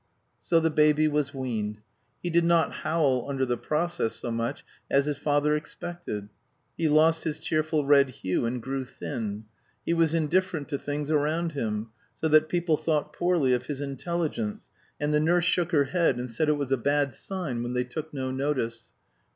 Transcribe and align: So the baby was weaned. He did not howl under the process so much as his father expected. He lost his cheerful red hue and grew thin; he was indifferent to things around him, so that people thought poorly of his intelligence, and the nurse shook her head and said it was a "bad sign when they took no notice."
So 0.41 0.59
the 0.59 0.71
baby 0.71 1.07
was 1.07 1.31
weaned. 1.31 1.77
He 2.23 2.31
did 2.31 2.43
not 2.43 2.71
howl 2.73 3.27
under 3.29 3.45
the 3.45 3.55
process 3.55 4.15
so 4.15 4.31
much 4.31 4.65
as 4.89 5.05
his 5.05 5.19
father 5.19 5.55
expected. 5.55 6.27
He 6.75 6.89
lost 6.89 7.23
his 7.23 7.37
cheerful 7.37 7.85
red 7.85 8.09
hue 8.09 8.47
and 8.47 8.63
grew 8.63 8.83
thin; 8.83 9.45
he 9.85 9.93
was 9.93 10.15
indifferent 10.15 10.69
to 10.69 10.79
things 10.79 11.11
around 11.11 11.51
him, 11.51 11.89
so 12.15 12.27
that 12.29 12.49
people 12.49 12.77
thought 12.77 13.13
poorly 13.13 13.53
of 13.53 13.67
his 13.67 13.79
intelligence, 13.79 14.71
and 14.99 15.13
the 15.13 15.19
nurse 15.19 15.45
shook 15.45 15.71
her 15.71 15.83
head 15.83 16.17
and 16.17 16.31
said 16.31 16.49
it 16.49 16.53
was 16.57 16.71
a 16.71 16.77
"bad 16.77 17.13
sign 17.13 17.61
when 17.61 17.73
they 17.73 17.83
took 17.83 18.11
no 18.11 18.31
notice." 18.31 18.85